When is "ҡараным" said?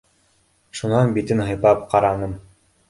1.95-2.37